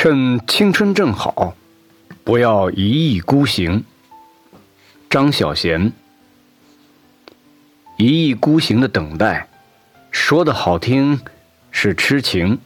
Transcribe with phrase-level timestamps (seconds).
[0.00, 1.56] 趁青春正好，
[2.22, 3.82] 不要一意孤行。
[5.10, 5.90] 张小娴，
[7.96, 9.48] 一意孤行的等待，
[10.12, 11.18] 说的好听
[11.72, 12.60] 是痴情，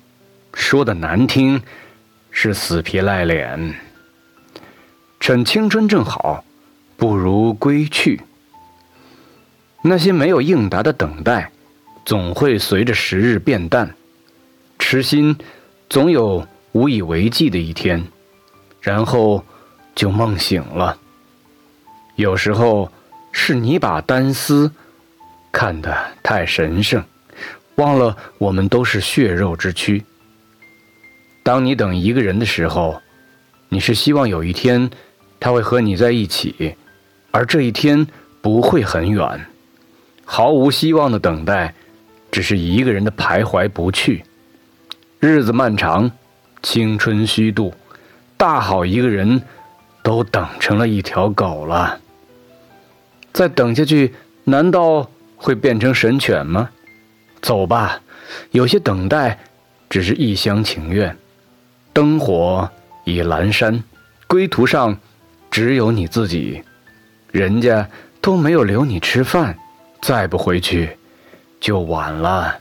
[0.53, 1.63] 说的难听
[2.31, 3.77] 是死皮赖脸。
[5.19, 6.45] 趁青春正好，
[6.99, 8.21] 不如归去。
[9.81, 11.51] 那些没有应答的等待，
[12.05, 13.95] 总会随着时日变淡。
[14.79, 15.35] 痴心，
[15.89, 16.47] 总有。
[16.73, 18.05] 无以为继的一天，
[18.81, 19.45] 然后
[19.95, 20.99] 就梦醒了。
[22.17, 22.91] 有时候
[23.31, 24.73] 是你把单丝
[25.51, 27.05] 看得太神圣，
[27.77, 30.03] 忘了我们都是血肉之躯。
[31.43, 33.01] 当你等一个人的时候，
[33.69, 34.91] 你是希望有一天
[35.39, 36.75] 他会和你在一起，
[37.31, 38.07] 而这一天
[38.41, 39.47] 不会很远。
[40.25, 41.75] 毫无希望的等待，
[42.31, 44.25] 只是一个人的徘徊不去。
[45.21, 46.11] 日子漫长。
[46.63, 47.75] 青春虚度，
[48.37, 49.43] 大好一个人，
[50.03, 51.99] 都等成了一条狗了。
[53.33, 56.71] 再等下去，难道会变成神犬吗？
[57.41, 58.01] 走吧，
[58.53, 59.39] 有些等待
[59.91, 61.17] 只是一厢情愿。
[61.93, 62.71] 灯火
[63.05, 63.83] 已阑珊，
[64.27, 64.97] 归途上
[65.51, 66.63] 只有你自己，
[67.33, 67.89] 人家
[68.21, 69.59] 都没有留你吃饭，
[70.01, 70.97] 再不回去
[71.61, 72.59] 就晚了。